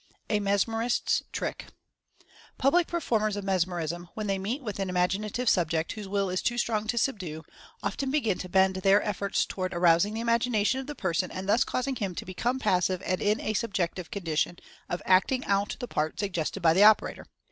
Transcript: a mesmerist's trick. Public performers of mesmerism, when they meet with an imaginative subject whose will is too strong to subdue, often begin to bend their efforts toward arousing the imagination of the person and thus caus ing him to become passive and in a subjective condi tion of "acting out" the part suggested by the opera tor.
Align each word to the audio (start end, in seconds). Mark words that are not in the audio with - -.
a 0.31 0.39
mesmerist's 0.39 1.21
trick. 1.31 1.65
Public 2.57 2.87
performers 2.87 3.35
of 3.35 3.43
mesmerism, 3.43 4.09
when 4.15 4.25
they 4.25 4.39
meet 4.39 4.63
with 4.63 4.79
an 4.79 4.89
imaginative 4.89 5.47
subject 5.47 5.91
whose 5.91 6.07
will 6.07 6.27
is 6.31 6.41
too 6.41 6.57
strong 6.57 6.87
to 6.87 6.97
subdue, 6.97 7.43
often 7.83 8.09
begin 8.09 8.39
to 8.39 8.49
bend 8.49 8.77
their 8.77 9.03
efforts 9.03 9.45
toward 9.45 9.75
arousing 9.75 10.15
the 10.15 10.19
imagination 10.19 10.79
of 10.79 10.87
the 10.87 10.95
person 10.95 11.29
and 11.29 11.47
thus 11.47 11.63
caus 11.63 11.85
ing 11.85 11.97
him 11.97 12.15
to 12.15 12.25
become 12.25 12.57
passive 12.57 13.03
and 13.05 13.21
in 13.21 13.39
a 13.41 13.53
subjective 13.53 14.09
condi 14.09 14.35
tion 14.39 14.57
of 14.89 15.03
"acting 15.05 15.45
out" 15.45 15.75
the 15.79 15.87
part 15.87 16.19
suggested 16.19 16.61
by 16.63 16.73
the 16.73 16.83
opera 16.83 17.13
tor. 17.13 17.27